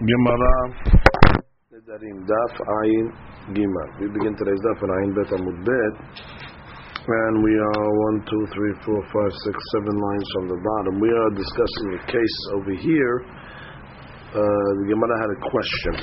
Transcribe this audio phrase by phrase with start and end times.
[0.00, 0.56] Gemara
[1.68, 3.06] Nedarim Daf Ayin
[3.52, 3.88] Gimel.
[4.00, 5.94] We begin today's Daf in Ayin Bet Amud Bet,
[7.04, 11.00] and we are one, two, three, four, five, six, seven lines from the bottom.
[11.04, 13.16] We are discussing a case over here.
[14.32, 15.94] Uh, the Gemara had a question.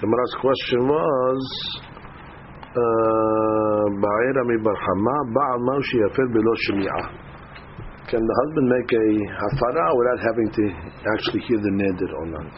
[0.00, 1.42] Gemara's question was.
[4.02, 7.04] בעיר מברחמה, בעל מה שיפר בלא שמיעה.
[8.06, 10.64] Can the husband make a hafara without having to
[11.10, 12.50] actually hear the neder or not?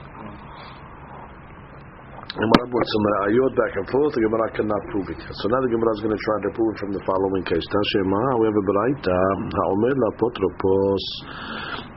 [2.37, 4.13] Gemara brought some ayot back and forth.
[4.13, 5.17] The Gemara cannot prove it.
[5.25, 7.65] So now the Gemara is going to try to prove it from the following case.
[7.65, 9.17] Tashema, we have a beraita.
[9.57, 11.05] Ha'omer la'apotropos.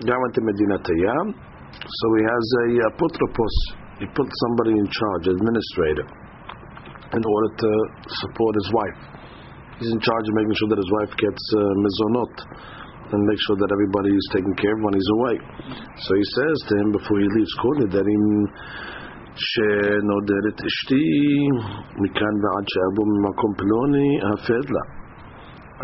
[0.08, 1.36] Gam medinatayam.
[1.36, 3.54] So he has a apotropos.
[4.00, 6.08] He put somebody in charge, administrator,
[7.20, 7.70] in order to
[8.24, 9.00] support his wife.
[9.84, 12.34] He's in charge of making sure that his wife gets uh, mizonot
[13.13, 15.37] and make sure that everybody is taken care of when he's away.
[16.05, 18.27] So he says to him before he leaves, "Kol nedarim
[19.37, 21.09] שנודרת אשתי
[22.03, 24.85] מכאן ועד שאבוא ממקום פלוני הפד לה.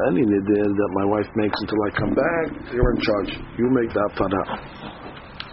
[0.08, 3.32] Any neder that my wife makes until I come back, you're in charge.
[3.58, 4.42] You make that fada.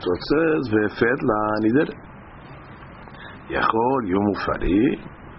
[0.02, 2.00] So it says, והפד לה, and he did it.
[3.50, 4.82] יכול יום ופרי,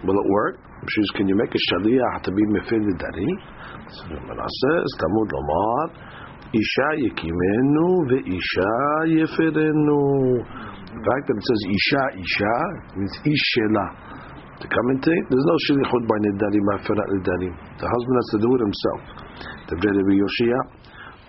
[0.05, 0.55] will it work?
[0.91, 3.31] She's, can you make a shaliach to be mefid dari?
[3.95, 5.85] So the Gemara says, תמוד לומר,
[6.54, 8.74] אישה יקימנו ואישה
[9.06, 10.02] יפרנו.
[10.96, 12.56] Isha isha
[12.96, 13.86] means ish shela.
[14.60, 17.52] To come and take, there's no shilichut by nidarim, afirat nidarim.
[17.76, 19.00] The husband has to do it himself.
[19.68, 20.60] The Rabbi Yoshia,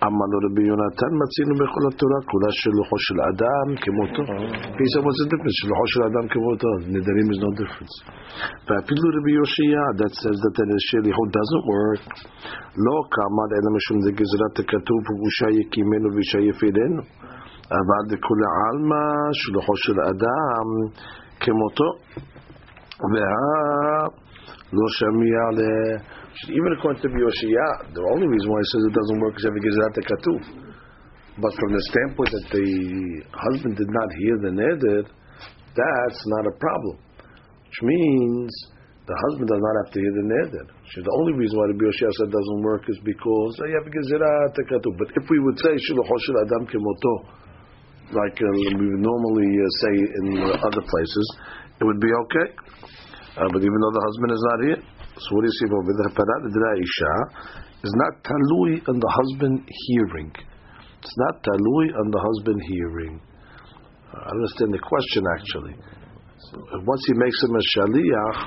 [0.06, 4.22] אמר לו רבי יונתן, מצינו בכל התורה, כולה שלוחו של אדם כמותו.
[5.04, 5.56] What's the difference?
[5.60, 6.70] שלוחו של אדם כמותו.
[6.94, 7.96] נדרים is difference.
[8.66, 12.04] ואפילו רבי יושיע, that says that the שליחות doesn't work,
[12.86, 17.02] לא כאמר אלא משום זה גזרת הכתוב, ואישה יקימנו ואישה יפידנו.
[17.78, 19.04] אבל דכולי עלמא,
[19.40, 20.66] שלוחו של אדם
[21.42, 21.88] כמותו.
[23.12, 24.27] וה...
[26.46, 29.54] Even according to Yoshia, the only reason why he says it doesn't work is if
[29.54, 30.44] he gives it out to Katuf.
[31.38, 32.68] But from the standpoint that the
[33.30, 35.00] husband did not hear the neder,
[35.74, 36.96] that's not a problem.
[37.64, 38.50] Which means
[39.06, 40.64] the husband does not have to hear the neder.
[40.92, 43.86] So the only reason why the Yoshia said it doesn't work is because you have
[43.86, 44.94] to give it out to Katuf.
[44.98, 47.12] But if we would say, Shilohoshil Adam Kemoto,
[48.12, 51.26] like uh, we normally uh, say in uh, other places,
[51.80, 52.46] it would be okay.
[53.38, 54.80] Uh, but even though the husband is not here,
[55.14, 56.10] so what do you see over there?
[56.10, 57.14] Parat Isha
[57.86, 60.34] is not talui on the husband hearing.
[60.98, 63.22] It's not talui on the husband hearing.
[64.10, 65.74] I understand the question actually.
[66.82, 68.38] Once he makes him a shaliach,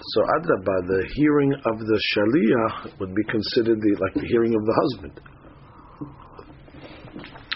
[0.00, 4.64] so adraba, the hearing of the shaliach would be considered the, like the hearing of
[4.64, 5.20] the husband.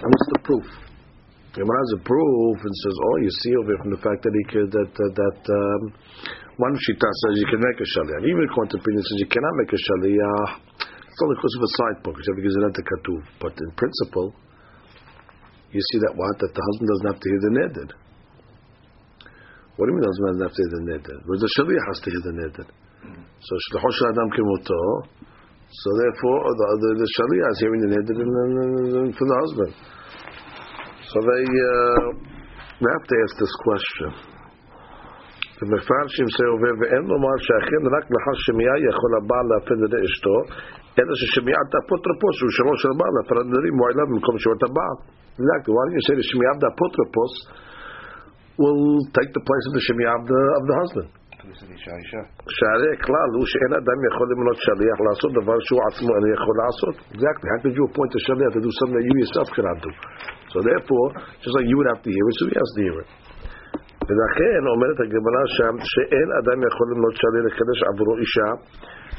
[0.01, 0.65] And what's the proof?
[1.53, 4.45] Gemara has a proof and says, "Oh, you see over from the fact that he
[4.53, 5.93] could that that um,
[6.61, 8.21] one shita says you can make a shaliyah.
[8.29, 10.41] Even according to opinion says you cannot make a shaliyah.
[11.09, 13.21] It's only because of a side book, because it the katuv.
[13.41, 14.37] But in principle,
[15.73, 17.89] you see that what that the husband doesn't have to hear the neder.
[19.81, 21.17] What do you mean the husband doesn't have to hear the neder?
[21.25, 22.67] Whereas the shaliyah has to hear the neder.
[23.41, 24.81] So shlochosh adam kemoto.
[25.73, 28.13] So therefore, the the, the shaliyah is hearing the neder
[29.17, 29.73] for the husband.
[31.09, 32.07] So they uh,
[32.85, 34.40] they have to ask this question.
[35.60, 40.38] ומפרשים זה עובר ואין לומר שאכן רק לאחר שמיעה יכול הבעל להפרד את אשתו
[40.98, 44.98] אלא ששמיעת האפוטרופוס הוא שלו של הבעל להפרד נדרים מועילה במקום שירת הבעל.
[45.42, 45.72] Exactly.
[45.76, 47.34] Why don't you say the שמיעת האפוטרופוס
[48.62, 48.84] will
[49.18, 51.10] take the place of the שמיעה of the, of the husband?
[52.58, 56.96] שהרי הכלל הוא שאין אדם יכול למנות שליח לעשות דבר שהוא עצמו אינו יכול לעשות.
[57.16, 57.48] Exactly.
[57.52, 59.92] How could you appoint a שליח to do something that you yourself cannot do?
[60.52, 61.08] So therefore,
[61.44, 63.10] just like you would have to hear it, so he has to hear it.
[64.10, 68.50] ולכן אומרת הגמרא שם שאין אדם יכול למנות שליח לקדש עבורו אישה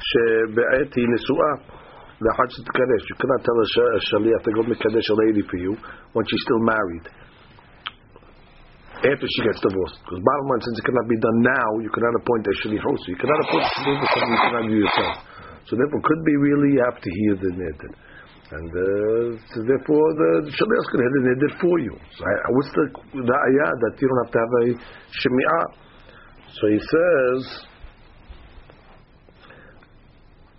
[0.08, 1.54] שבעת היא נשואה
[2.24, 3.02] לאחר שתקדש.
[3.10, 3.66] You cannot tell a
[4.10, 5.72] שליח to go מקדש a lady for you
[6.14, 7.06] when she's still married.
[8.96, 9.98] After she gets divorced.
[10.02, 13.02] Because bottom line, since it cannot be done now, you cannot appoint a shalichos.
[13.12, 15.14] You cannot appoint a shalichos for something you cannot do yourself.
[15.68, 17.90] So therefore, could be really you have to hear the neder.
[18.50, 21.94] And uh, so therefore, the, the shaliach can hear the neder for you.
[22.14, 22.86] So I, what's the
[23.26, 24.66] the ayah that you don't have to have a
[25.18, 25.66] shemi'ah?
[26.54, 27.42] So he says,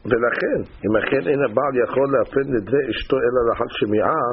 [0.05, 4.25] ולכן, אם אכן אין הבעל יכול להפרד נדרי אשתו אלא לאחר שמיעה,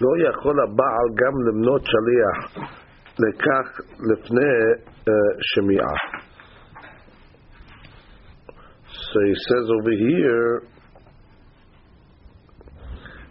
[0.00, 2.66] לא יכול הבעל גם למנות שליח
[3.18, 3.80] לכך
[4.10, 4.54] לפני
[5.08, 5.94] uh, שמיעה.
[9.12, 10.62] So he says over here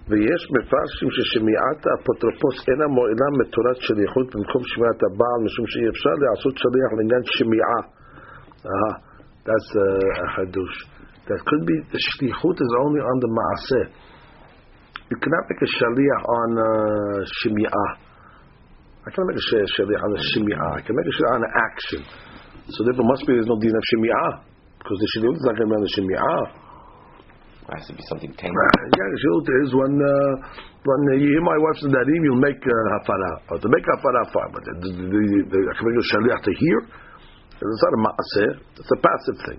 [0.08, 6.54] ויש מפרשים ששמיעת האפוטרופוס אינה מועילה מתורת שליחות במקום שמיעת הבעל, משום שאי אפשר לעשות
[6.62, 7.80] שליח לעניין שמיעה.
[8.66, 8.92] Uh,
[9.46, 9.88] that's a,
[10.34, 10.76] hadush.
[11.28, 13.86] That could be, the shlichut is only on the ma'aseh.
[15.10, 17.90] You cannot make a shaliach on uh, shemi'ah.
[19.06, 19.46] I cannot make a
[19.78, 20.72] shaliach on a shemi'ah.
[20.78, 22.00] I can make a shaliach on action.
[22.74, 24.32] So therefore must be there's no din of shemi'ah.
[24.82, 26.65] Because the shlichut is not going to be on the shemi'ah.
[27.66, 28.62] It has to be something tangible.
[28.62, 28.94] Right.
[28.94, 30.32] Yeah, the shlichut is when, uh,
[30.86, 33.32] when uh, you hear my wife's dadim, you'll make uh, hafara.
[33.50, 34.50] Or to make hafara, fine.
[34.54, 36.78] But the, I shaliach to hear.
[37.58, 38.50] It's not a ma'aseh.
[38.78, 39.58] It's a passive thing.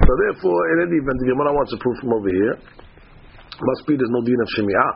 [0.00, 4.00] So therefore, in any event, the Gemara wants to prove from over here, must be
[4.00, 4.92] there's no din of shemi'ah.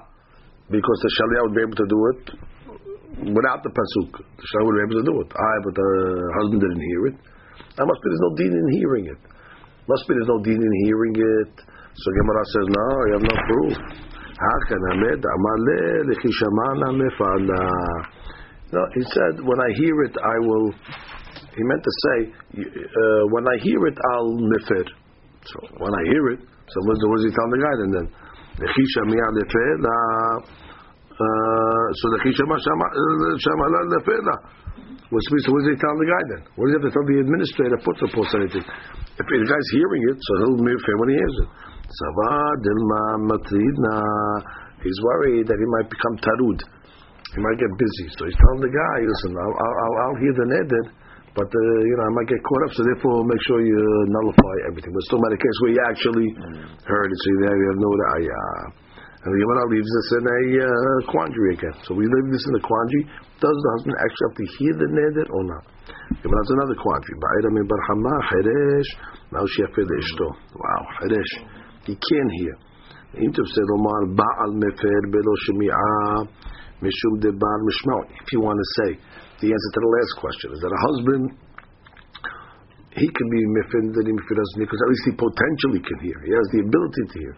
[0.72, 2.22] Because the shaliach would be able to do it
[3.36, 4.10] without the pasuk.
[4.16, 5.28] The shaliach would be able to do it.
[5.28, 5.90] I, but the
[6.40, 7.16] husband didn't hear it.
[7.76, 9.20] That must be there's no din in hearing it.
[9.84, 11.54] Must be there's no din in hearing it.
[11.96, 13.72] So Gemara says, no, you have no proof.
[18.68, 20.76] No, he said, when I hear it, I will.
[21.56, 22.16] He meant to say,
[22.60, 24.84] uh, when I hear it, I'll nifir.
[25.48, 27.90] So when I hear it, so what does he tell the guy then?
[27.96, 28.06] then?
[31.16, 32.18] So the
[33.40, 34.36] shama la.
[35.06, 36.42] Which means, what does he tell the guy then?
[36.60, 38.66] What does he have to tell the administrator, puts a post anything?
[39.16, 41.48] If the guy's hearing it, so he'll nifir when he hears it.
[44.84, 46.60] He's worried that he might become tarud.
[47.32, 48.06] He might get busy.
[48.16, 50.84] So he's telling the guy, listen, I'll, I'll, I'll hear the neder,
[51.34, 52.72] but uh, you know I might get caught up.
[52.76, 54.92] So therefore, make sure you nullify everything.
[54.92, 56.28] But still, not a case where you actually
[56.84, 57.18] heard it.
[57.18, 57.90] So you have no
[58.20, 58.86] ayah.
[59.26, 61.74] And the Gemara leaves us in a uh, quandary again.
[61.82, 63.10] So we leave this in a quandary.
[63.42, 65.64] Does the husband actually have to hear the neder or not?
[66.22, 67.16] Gemara has another quandary.
[67.18, 68.90] Ba'ira min barhama cheresh
[69.34, 70.28] ma'ush yafil ishto.
[70.30, 71.55] Wow, cheresh.
[71.86, 72.58] He can hear.
[73.14, 73.22] If
[78.32, 78.98] you want to say
[79.40, 81.24] the answer to the last question is that a husband
[82.96, 86.16] he can be mifin that he doesn't because at least he potentially can hear.
[86.24, 87.36] He has the ability to hear.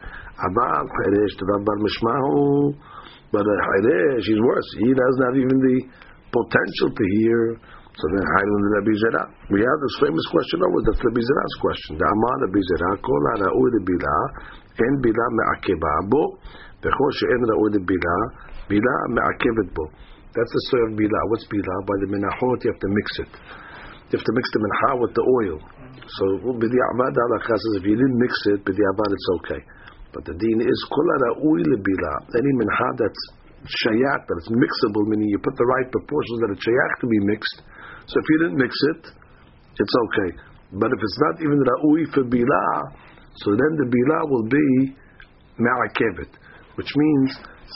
[3.35, 3.81] But uh, a
[4.23, 4.69] he's is worse.
[4.79, 5.83] He does not even the
[6.31, 7.59] potential to hear.
[7.99, 9.23] So then, Hailun Rabbi Zera.
[9.51, 10.87] We have this famous question always.
[10.87, 11.99] That's Rabbi Zera's question.
[11.99, 14.15] The Amar Rabbi Zera, Kol ha'ra'ui le'bila,
[14.79, 16.39] en bila me'akeba bo,
[16.79, 18.17] v'chol she'en ra'ui le'bila,
[18.71, 19.91] bila me'akevet bo.
[20.31, 21.19] That's the of bila.
[21.35, 21.75] What's bila?
[21.91, 23.33] By the menachot, you have to mix it.
[23.35, 25.59] You have to mix the mencha with the oil.
[25.99, 26.25] So,
[26.55, 29.61] b'di'avad halakha says, if you didn't mix it, b'di'avad it's okay.
[30.15, 32.15] But the deen is, Kol ha'ra'ui le'bila.
[32.31, 33.23] Any mencha that's
[33.67, 37.19] shayak, that it's mixable, meaning you put the right proportions that it's shayak to be
[37.27, 37.59] mixed,
[38.09, 39.03] so if you didn't mix it,
[39.77, 40.31] it's okay.
[40.73, 42.65] But if it's not even ra'ui for bila,
[43.45, 44.97] so then the bila will be
[45.61, 46.33] ma'akevet,
[46.77, 47.29] which means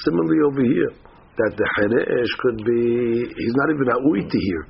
[0.04, 0.92] similarly over here
[1.36, 2.80] that the cheresh could be
[3.28, 4.62] he's not even ra'ui to hear.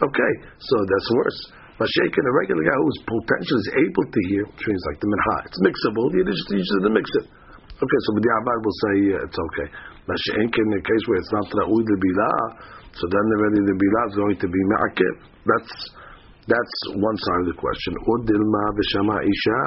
[0.00, 1.40] Okay, so that's worse.
[1.76, 5.36] But shaken a regular guy who's potentially able to hear, which means like the minha,
[5.48, 6.06] it's mixable.
[6.12, 7.26] You just you just mix it.
[7.80, 9.68] Okay, so the Abad will say yeah, it's okay.
[10.04, 12.30] But in the case where it's not ra'ui the bila,
[12.92, 15.16] so then already the bila is going to be ma'akif.
[15.46, 15.72] That's
[16.50, 17.94] that's one side of the question.
[17.94, 19.60] Udilma v'shama isha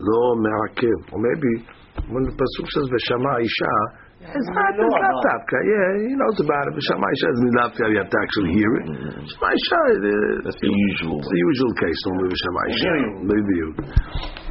[0.00, 1.12] lo ma'akif.
[1.12, 1.52] Or maybe
[2.08, 3.72] when the pasuk says v'shama isha,
[4.16, 5.58] it's not, it's not tafka.
[5.60, 6.74] Yeah, he knows about it.
[6.80, 7.84] V'shama isha is nilafka.
[7.92, 8.86] You have to actually hear it.
[9.28, 9.80] Shama isha.
[10.40, 11.20] That's the usual.
[11.20, 12.92] It's the usual case normally v'shama isha.
[13.28, 13.54] Maybe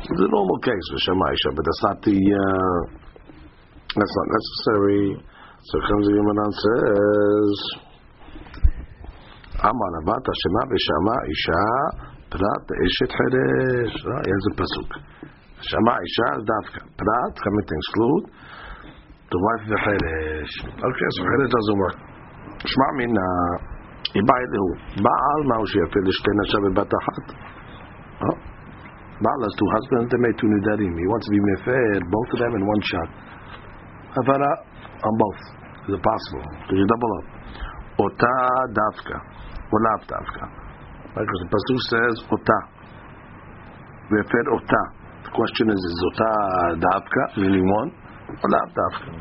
[0.05, 2.17] it's a normal case v'shama isha, but that's not the.
[2.21, 2.81] Uh,
[3.97, 5.03] that's not necessary.
[5.65, 7.53] So comes the Gemara and says,
[9.65, 11.61] Amar Abata Shema B'Shama Isha
[12.29, 13.97] Prat Eshet Cheresh.
[13.97, 14.89] Here's a pasuk.
[15.65, 16.85] Shama Isha Davka.
[16.85, 17.77] Prat, coming to
[19.25, 20.53] the wife of the Cheresh.
[20.69, 21.97] Okay, so Cheresh doesn't work.
[22.61, 23.27] Shema Mina
[24.21, 25.01] Ibaydehu.
[25.01, 27.27] Baal Ma'u Sheyafil Ishte Nasha Bebat Achat.
[28.21, 28.37] Oh.
[29.17, 30.93] Baal has two husbands, they made two nidarim.
[30.93, 33.09] He wants to be mefer, both of them in one shot.
[34.15, 34.51] Havara
[35.03, 35.41] on both.
[35.85, 36.45] Is it possible?
[36.65, 37.25] Because you double up.
[37.99, 38.35] Ota
[38.73, 39.17] davka.
[39.69, 40.43] Or lav davka.
[41.13, 42.59] Because the Pasuk says ota.
[44.09, 44.83] Vefer ota.
[45.27, 46.31] The question is, is ota
[46.79, 47.89] davka, meaning one?
[48.39, 49.11] Or lav davka?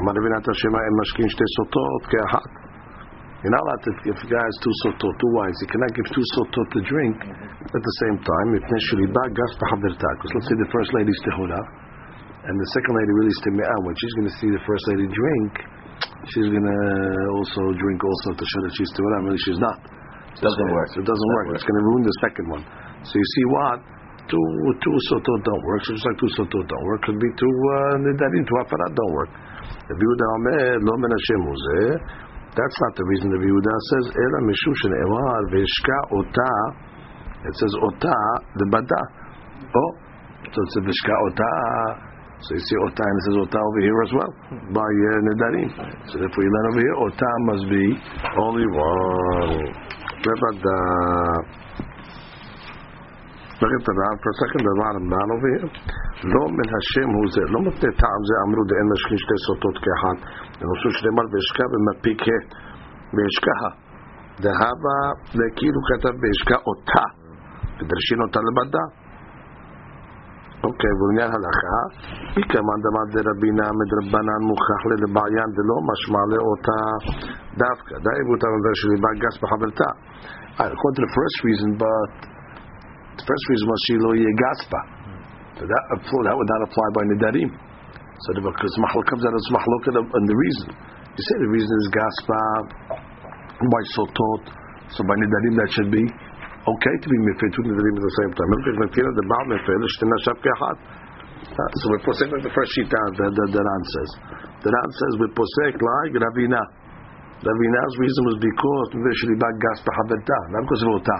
[0.00, 2.64] Amar Rabinat Shema en mashkin shte sotot ke'ahat.
[3.44, 6.08] You're not allowed to, if a guy has two sotot, two wives, he cannot give
[6.16, 8.56] two sotot to drink at the same time.
[8.56, 8.72] Because
[10.32, 11.60] let's say the first lady lady's tehura,
[12.44, 13.78] and the second lady really is Time'ah.
[13.84, 15.52] When she's going to see the first lady drink,
[16.28, 16.80] she's going to
[17.40, 19.20] also drink also to show that she's Time'ah.
[19.24, 19.78] Really, she's not.
[20.34, 20.88] It Doesn't work.
[20.92, 21.46] So it doesn't work.
[21.56, 22.64] It's going to ruin the second one.
[23.06, 23.78] So you see what?
[24.28, 24.40] two
[24.80, 25.84] two sotot don't work.
[25.84, 29.12] So just like two sotot don't work, could be two uh, nidarim, two afarat don't
[29.12, 29.30] work.
[29.88, 31.42] The Yehuda Omer lo men Hashem.
[32.56, 36.52] That's not the reason the Yehuda says ela mishum shene'emar ve'ishka ota.
[37.44, 38.16] It says ota
[38.56, 39.02] the bada.
[39.60, 39.90] Oh,
[40.48, 42.13] so it's a vishka ota.
[42.44, 44.32] So you see ota and it says ota over here as well
[44.76, 45.70] by uh, nidarim.
[46.12, 47.84] So therefore you learn over here ota must be
[48.36, 49.64] only one.
[53.64, 55.68] Look at the Ram for a second, the Ram over here.
[56.34, 60.16] לא מן השם הוא זה, לא מפני טעם זה אמרו דאין משכין שתי סוטות כאחד.
[60.60, 62.44] הם עשו שנאמר ואשכה במפיק ה'
[63.14, 63.68] ואשכה.
[64.44, 65.00] דהבה,
[65.36, 67.04] וכאילו כתב ואשכה אותה,
[67.76, 68.84] ודרשין אותה לבדה.
[70.66, 71.80] אוקיי, ובעניין הלכה,
[72.36, 76.80] איקרמן דמד דרבינה מדרבנן מוכח ללבעיין דלא משמע לאותה
[77.62, 77.94] דווקא.
[78.06, 79.90] די בוטה אומר שליבה גס בחברתה.
[80.56, 82.12] The first reason, but
[83.18, 84.80] the first reason was she lo yegaspa.
[85.58, 85.84] So that
[86.26, 87.50] that would not apply by nedarim.
[88.22, 89.82] So the because machlok comes out as machlok
[90.16, 90.68] and the reason.
[91.16, 92.40] You say the reason is gaspa
[93.74, 94.42] by sotot.
[94.94, 96.04] So by nedarim that should be
[96.64, 98.48] okay to be mifid two nedarim at the same time.
[98.56, 100.78] Because mifid the baal mifid shtina shav kehad.
[101.54, 104.10] So we posek like the first shita that the, the Ran says.
[104.64, 106.62] The Ran says we posek like Ravina.
[107.44, 111.18] Ravina's reason was because v'shli bag gaspa haveta, not because of ota.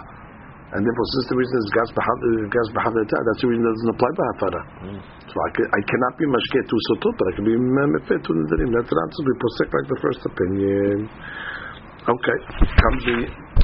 [0.74, 4.62] And therefore, since the reason is gas b'haveta, that's the reason that doesn't apply b'hafara.
[4.82, 5.00] Mm.
[5.30, 8.30] So I, can, I cannot be mashke to sotot, but I can be mefet to
[8.34, 8.74] nidarim.
[8.74, 9.22] That's the answer.
[9.22, 11.06] We posek like the first opinion.
[12.10, 13.16] Okay, comes the.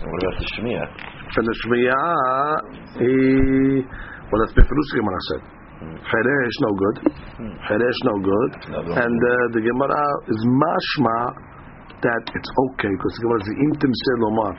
[0.06, 1.19] What about the shmiyah?
[1.30, 2.58] And the shmiyah,
[2.98, 3.86] he
[4.30, 5.42] well, that's befrus Gemara said.
[6.06, 6.96] Cheresh no good.
[7.66, 8.50] Cheresh no good.
[8.94, 11.18] And uh, the Gemara is mashma
[12.02, 14.54] that it's okay because the Gemara is the intim selomar.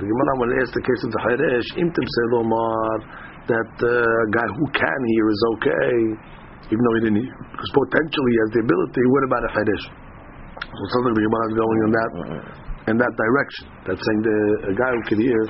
[0.00, 2.96] The Gemara when it asks the case of the Haresh, Imtim Selomar,
[3.44, 3.92] that uh,
[4.32, 5.94] guy who can hear is okay,
[6.72, 7.36] even though he didn't hear.
[7.52, 9.84] Because potentially he has the ability, what about a Haresh?
[10.64, 12.10] So something the Gemara is going on that
[12.87, 13.65] in that direction.
[13.85, 14.37] That's saying the
[14.71, 15.41] a guy who can hear,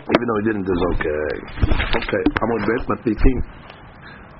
[0.00, 1.26] even though he didn't, is okay.
[2.00, 3.38] Okay, Amud Bet, Matnikim.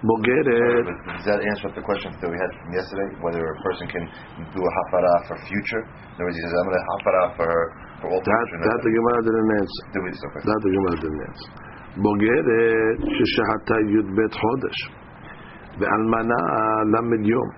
[0.00, 0.88] Bogeret.
[1.20, 3.08] Does that answer the question that we had from yesterday?
[3.20, 4.04] Whether a person can
[4.48, 5.82] do a hafara for future?
[5.84, 7.50] In other words, he says, I'm going to hafara for,
[8.00, 8.64] for all That, future.
[8.64, 9.82] that the Gemara didn't answer.
[9.92, 10.08] Do we?
[10.16, 10.40] Okay.
[10.48, 11.50] That the Gemara didn't answer.
[11.90, 12.46] בוגרת
[13.18, 14.78] ששהתה י"ב חודש
[15.78, 16.42] ואלמנה
[16.94, 17.48] למד יום.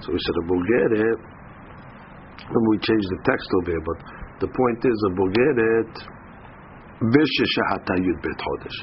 [0.00, 1.18] So we said a בוגרת,
[2.49, 3.97] then we change the text over here, but
[4.41, 5.93] the point is a bogeret
[7.13, 8.77] b'sheshahatayud bet chodesh,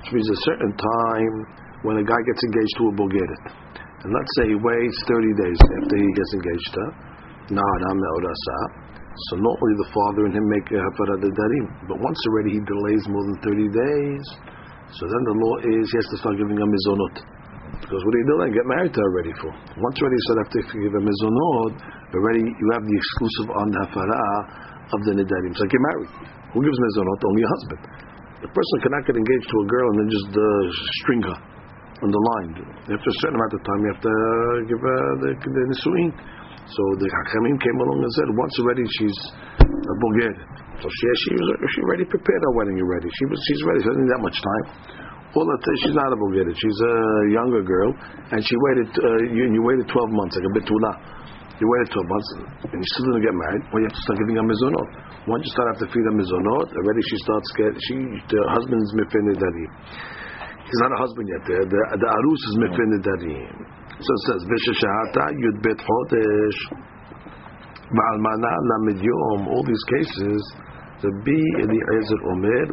[0.00, 1.34] which means a certain time
[1.84, 3.44] when a guy gets engaged to a bogeret,
[4.00, 6.84] and let's say he waits 30 days after he gets engaged to
[7.52, 8.58] na'adam me'orasa.
[9.28, 13.04] So normally the father and him make a hafarad darim, but once already he delays
[13.12, 14.24] more than 30 days,
[14.88, 16.86] so then the law is he has to start giving a his.
[17.82, 18.50] Because what do you do then?
[18.54, 19.50] Get married to her already for.
[19.50, 21.74] Once already you said after you give a mizonot,
[22.14, 24.24] already you have the exclusive on hafara
[24.94, 25.52] of the nidarim.
[25.58, 26.10] So get married.
[26.54, 27.18] Who gives mizonot?
[27.26, 27.82] Only a husband.
[28.46, 30.44] The person cannot get engaged to a girl and then just uh,
[31.02, 31.38] string her
[32.02, 32.50] on the line.
[32.90, 34.14] After a certain amount of time, you have to
[34.66, 36.10] give her the, the nisuin.
[36.66, 39.18] So the Hakamim came along and said, once already she's
[39.62, 40.38] a bogeret.
[40.82, 43.06] So she, she was she already prepared her wedding already.
[43.06, 43.78] She was she's ready.
[43.82, 44.66] She doesn't need that much time.
[45.32, 46.18] All that she's not a.
[46.60, 46.94] She's a
[47.32, 47.90] younger girl,
[48.36, 48.88] and she waited.
[48.92, 50.92] Uh, you, you waited 12 months, like a betula.
[51.56, 52.28] You waited 12 months,
[52.68, 53.62] and you still didn't get married.
[53.72, 54.88] Well, you have to start giving her mizonot.
[55.32, 57.96] Once you start to feed her mizonot, already she starts get she
[58.28, 59.70] the husband's mifin darim.
[60.68, 61.42] He's not a husband yet.
[61.48, 63.56] The the, the arus is mifin darim.
[64.02, 66.58] So it says, Vishashahata Yud Bet Chodesh
[67.88, 69.48] Ba'almana Lamed Yom.
[69.48, 70.40] All these cases,
[71.00, 72.66] the be in the Eliezer Omer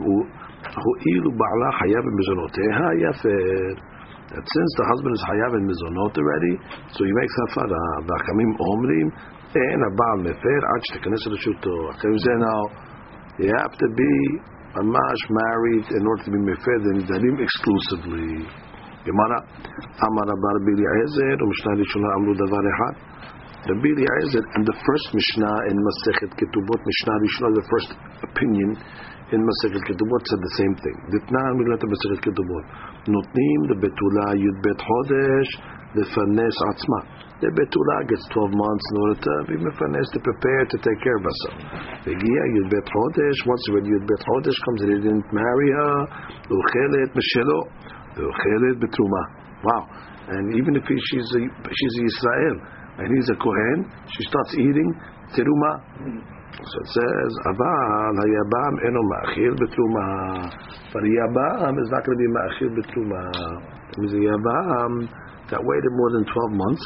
[0.75, 3.95] Hu'ilu Ba'ala Hayav Mizonoteha Yafer.
[4.25, 6.55] That since the husband is Hayav in Mizonot already,
[6.91, 7.85] so he makes Hafara.
[8.09, 9.09] Ba'kamim Omrim
[9.55, 11.93] En Abal Mefer Ach Tekanes Rishuto.
[11.93, 12.63] Akim say now,
[13.39, 14.15] you have to be
[14.75, 18.49] Amash married in order to be Mefer, then Darim exclusively.
[19.07, 19.39] גמרא,
[20.07, 22.95] אמר רבי רבי אליעזר, ומשנה ראשונה אמרו דבר אחד.
[23.71, 27.91] רבי אליעזר, and the first Mishnah in Masechet Ketubot, Mishnah Rishona, the first
[28.25, 28.71] opinion
[29.32, 30.98] in Masechet Ketubot said the same thing.
[31.14, 32.66] Ditnan Miglata Masechet Ketubot.
[33.06, 35.52] Notnim the Betula Yud Bet Chodesh
[35.98, 37.00] the Fanes Atzma.
[37.42, 41.18] The Betula gets 12 months in order to be Mefanes to prepare to take care
[41.18, 41.58] of herself.
[42.04, 45.70] The Gia Yud Bet Chodesh, once when Yud Bet Chodesh comes and he didn't marry
[45.72, 45.96] her,
[46.52, 47.60] Uchelet Meshelo,
[48.18, 49.24] Uchelet Betruma.
[49.64, 49.84] Wow.
[50.30, 52.58] And even if he, she's a, she's a Israel
[53.02, 53.80] and he's a Kohen,
[54.14, 54.90] she starts eating
[55.34, 56.39] Teruma.
[56.58, 60.50] So it says, Aval hayabam eno ma'achir betruma.
[60.92, 63.24] But a yabam is not going to be ma'achir betruma.
[63.94, 64.92] It means a yabam
[65.52, 66.86] that waited more than 12 months,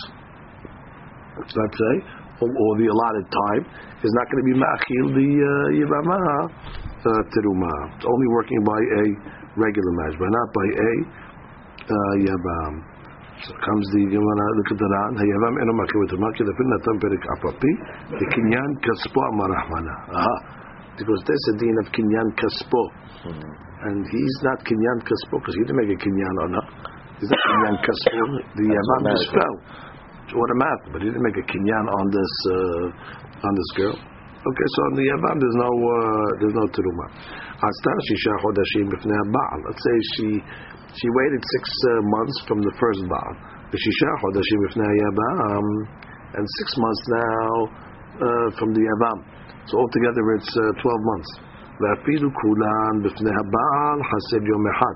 [1.39, 1.95] let's say,
[2.43, 3.63] or, or the allotted time,
[4.03, 7.73] is not going to be ma'achir the uh, yabama uh, teruma.
[7.97, 9.03] It's only working by a
[9.57, 10.91] regular match, but not by a
[11.87, 12.92] uh, yabam.
[13.43, 16.95] So comes the Gemara, look at the Ran, Hayavam eno makir v'tumah, ki lefin natan
[17.03, 17.71] perik apapi,
[18.15, 19.95] the kinyan kaspo amarahmana.
[20.15, 20.35] Aha.
[20.95, 22.81] Because there's a deen of kinyan kaspo.
[23.83, 26.67] And he's not kinyan kaspo, because he didn't make a kinyan or not.
[27.19, 28.23] He's not kinyan kaspo.
[28.55, 29.55] The Yavam just fell.
[30.23, 33.97] It's math, but he didn't make a kinyan on this, uh, on this girl.
[34.43, 37.07] Okay, so on the Yavam there's no, uh, there's no teruma.
[37.59, 39.59] Astar shisha chodashim b'fnei ha'ba'al.
[39.67, 40.27] Let's say she,
[40.93, 43.33] she waited six uh, months from the first Baal.
[46.33, 47.49] And six months now
[48.21, 49.19] uh, from the Yavam.
[49.65, 51.29] So altogether it's uh, 12 months.
[51.81, 52.13] Hased
[54.45, 54.95] yom echad.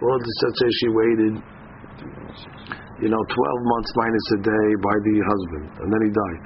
[0.00, 1.36] Well, let's say she waited,
[3.04, 6.40] you know, 12 months minus a day by the husband, and then he died.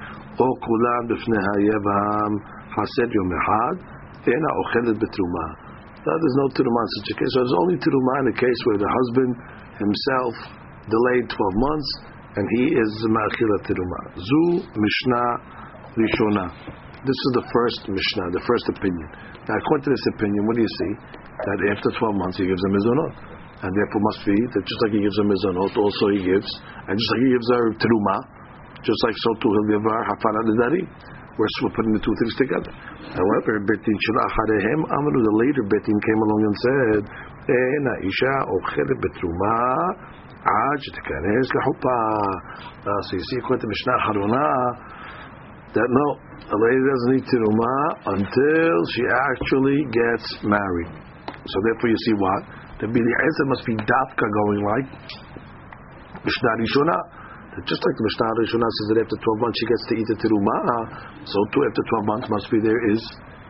[6.01, 7.31] Now, there's no teruma in such a case.
[7.37, 9.31] So there's only teruma in a case where the husband
[9.77, 10.33] himself
[10.89, 11.91] delayed 12 months
[12.41, 14.01] and he is ma'achila teruma.
[14.17, 15.29] Zu Mishnah
[16.01, 16.47] Rishona.
[17.05, 19.09] This is the first Mishnah, the first opinion.
[19.45, 20.93] Now, according to this opinion, what do you see?
[21.37, 23.13] That after 12 months he gives a mizonot.
[23.61, 26.49] And therefore must be that just like he gives a mizonot, also he gives,
[26.89, 28.17] and just like he gives her teruma,
[28.81, 30.41] just like so too he'll give her hafara.
[31.41, 32.73] We're, we're putting the two things together.
[33.17, 37.01] However, Betin Shulacharehem Amru, the later Betin came along and said,
[37.49, 39.57] Ena Isha Ochelet Betruma
[40.37, 41.97] Aj Tekanes Lahupa.
[42.85, 44.49] Uh, so you see, according to Mishnah Haruna,
[45.81, 46.07] that no,
[46.45, 47.77] a lady doesn't need teruma
[48.21, 50.93] until she actually gets married.
[51.25, 52.41] So therefore, you see what
[52.85, 53.13] the Bili
[53.49, 54.89] must be dafka going like
[56.21, 57.20] Mishnah Rishonah
[57.64, 60.18] just like the Mishnah Rishonah says that after 12 months she gets to eat the
[60.20, 60.60] teruma,
[61.24, 63.02] so too after 12 months must be there is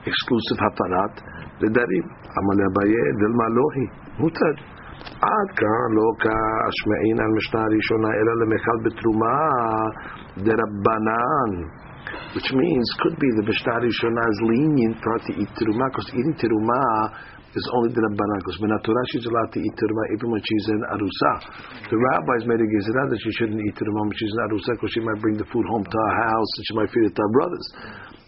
[0.06, 1.14] exclusive hafarat
[1.62, 2.06] לדרים.
[2.38, 3.90] אמר לאביי דלמה לא היא,
[4.20, 4.56] מותר.
[5.22, 9.38] עד כאן לא כאשמעין על משנה הראשונה, אלא למכל בתרומה
[10.46, 11.52] דרבנן.
[12.36, 16.10] Which means, could be the Mishnah Rishonah is lenient for her to eat teruma, because
[16.14, 16.84] eating teruma
[17.55, 20.81] is only the Rabbanan, because Torah she's allowed to eat teruma even when she's in
[20.87, 21.33] Arusa.
[21.91, 24.93] The rabbis made a gezerah that she shouldn't eat teruma when she's in Arusa, because
[24.95, 27.23] she might bring the food home to her house and she might feed it to
[27.23, 27.67] her brothers.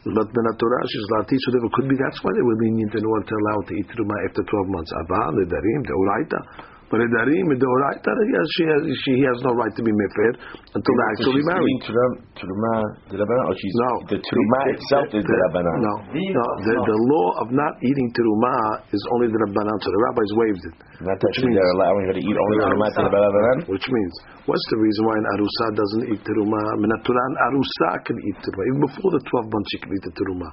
[0.02, 2.90] But Torah she's allowed to eat, so therefore could be that's why they were lenient
[2.98, 4.90] in order to allow her to eat teruma after 12 months.
[4.90, 6.71] Abba, the darim, the uraita.
[6.92, 10.28] But the darim, the uraita, yes, she has, she has no right to be mefer
[10.76, 11.64] until they actually she's married.
[11.64, 12.04] eating Teruma,
[12.36, 12.74] teruma
[13.08, 15.76] the Rabbanan, or she's, No, the Teruma The- itself the- is the Rabbanan.
[15.80, 16.44] No, no.
[16.68, 18.56] The, the law of not eating teruma
[18.92, 19.76] is only the rabbanan.
[19.80, 20.76] So the rabbis waived it.
[21.00, 23.56] Not that Which she's means- allowing her to eat only Teruma to the Rabbanan.
[23.72, 24.12] Which means,
[24.44, 26.60] what's the reason why an arusa doesn't eat teruma?
[26.76, 29.68] Minatura, an arusa can eat teruma even before the twelve months.
[29.72, 30.48] She can eat the teruma.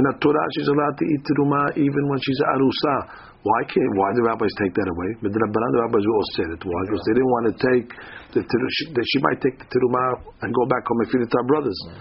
[0.00, 2.96] Minatura, she's allowed to eat teruma even when she's arusa.
[3.44, 3.92] Why can't?
[4.00, 5.10] Why the rabbis take that away?
[5.20, 6.64] But the rabbis all said it.
[6.64, 6.80] Why?
[6.88, 7.88] Because they didn't want to take
[8.32, 11.28] the she, that she might take the teruma and go back home and feed it
[11.28, 11.92] to her brothers, mm.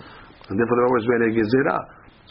[0.47, 1.81] and therefore the rabbis made a gezerah.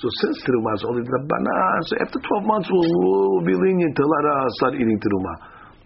[0.00, 3.92] So since teruma is only the rabbanan, so after twelve months we'll, we'll be lenient
[4.00, 5.34] to let her start eating teruma.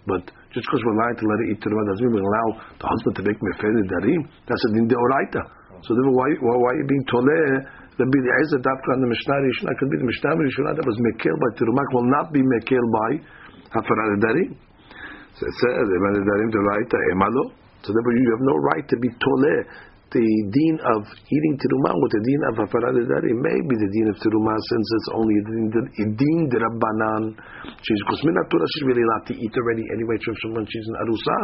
[0.06, 0.22] But
[0.54, 2.46] just because we're allowed to let her eat teruma doesn't mean we allow
[2.78, 4.22] the husband to make mefed darim.
[4.46, 5.42] That's a din deoraita.
[5.42, 5.82] Mm.
[5.82, 7.74] So then why, why, why are you being toleh?
[7.96, 11.32] The Eliezer Dafka and the Mishnah Rishonah could be the Mishnah Rishonah that was mekel
[11.32, 13.10] by Terumak will not be mekel by
[13.72, 14.52] Hafarat Darim.
[15.32, 17.56] So it says, Darim Emalo.
[17.86, 19.60] So therefore you have no right to be toleh.
[20.06, 24.06] The deen of eating teruma with the deen of hafarat darim may be the deen
[24.06, 27.34] of teruma since it's only a deen, a deen derabanan.
[27.82, 31.36] She's minatura she's really allowed to eat already anyway from when she's in arusa.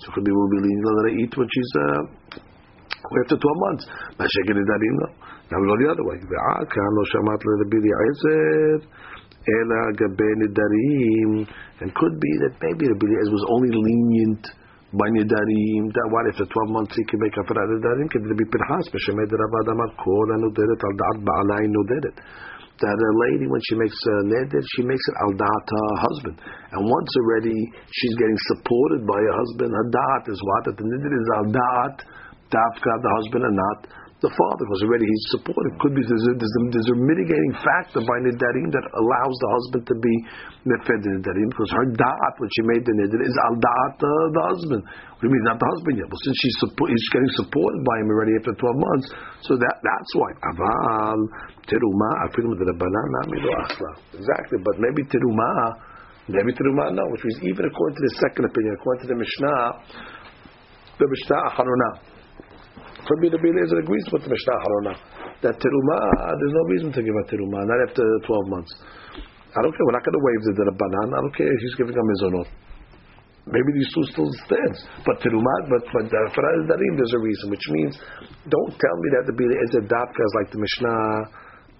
[0.00, 2.40] So could be will be let her eat when she's uh,
[3.20, 3.84] after 12 months.
[4.16, 5.25] Mashegin darim no.
[5.46, 6.18] Now we go the other way.
[6.18, 8.82] Ve'akan lo shamat le'Rabbi Eliezer
[9.46, 11.46] ela gabe nidarim.
[11.78, 14.42] And could be that maybe Rabbi Eliezer was only lenient
[14.90, 15.82] by nidarim.
[15.94, 18.10] That what if the 12 months he can make up for nidarim?
[18.10, 22.18] Could be Pinchas b'shemed Ravad Amar kol anuderet al da'at ba'alai nuderet.
[22.76, 26.36] That a lady, when she makes a neder, she makes it al da'at her husband.
[26.74, 27.56] And once already
[27.88, 30.62] she's getting supported by her husband, her da'at is what?
[30.68, 31.96] That the neder is al da'at,
[32.50, 33.78] da'at the husband and not
[34.24, 35.76] the father, was already he's supportive.
[35.76, 39.50] Could be there's a, there's a, there's a mitigating factor by nidarim that allows the
[39.52, 40.14] husband to be
[40.64, 44.44] nefed nidarim because her da'at when she made the nidar is al da'at uh, the
[44.56, 44.82] husband.
[44.88, 46.08] What do you mean not the husband yet?
[46.08, 46.56] Well, since she's
[47.12, 49.06] getting supported by him already after 12 months,
[49.44, 50.30] so that that's why.
[50.48, 51.20] Aval
[51.68, 52.56] teruma afilu
[54.16, 55.76] Exactly, but maybe teruma,
[56.32, 59.60] maybe teruma no, which means even according to the second opinion, according to the Mishnah,
[60.96, 62.15] the Mishnah Haruna.
[63.06, 64.94] For me, the Eliezer agrees with the Mishnah Harona
[65.46, 65.98] that teruma,
[66.42, 68.72] there's no reason to give a teruma, not after 12 months.
[69.56, 69.84] I don't care.
[69.86, 71.08] We're not going to waive the Rabbanan.
[71.14, 72.48] I don't care if he's giving a mizonot.
[73.46, 77.46] Maybe these two still stands, but teruma, but but uh, for darim, there's a reason,
[77.54, 77.94] which means
[78.50, 81.30] don't tell me that the Bili is like the Mishnah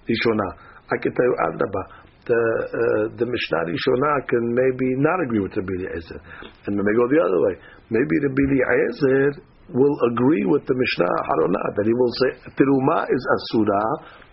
[0.06, 0.48] Rishona.
[0.86, 1.82] I can tell you Adaba.
[2.22, 6.22] The uh, the Mishnah Rishona can maybe not agree with the Bili Ezer,
[6.70, 7.54] and maybe go the other way.
[7.90, 9.42] Maybe the Bili Ezer
[9.74, 13.82] will agree with the Mishnah Harona that he will say Tiruma is Asura,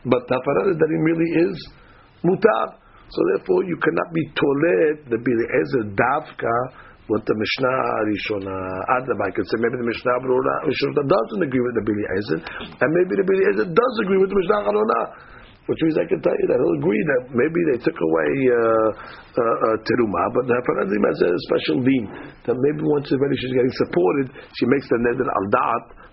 [0.06, 1.56] but Tafarat that he really is
[2.22, 2.78] Mutar.
[3.10, 6.58] So therefore you cannot be tolet the Biliezer Davka
[7.10, 8.58] with the Mishnah Rishona.
[8.96, 12.39] Adam, I could say maybe the Mishnah Rishona doesn't agree with the Biliezer,
[12.80, 15.02] and maybe the Biliezer does agree with the Mishnah Harona.
[15.65, 18.60] Which means I can tell you that he'll agree that maybe they took away uh,
[18.60, 22.04] uh, uh, teruma, but the Hafanadim has a special deen
[22.43, 24.28] that maybe once already she's getting supported,
[24.60, 25.47] she makes the neder al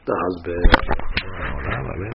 [0.07, 0.65] the husband.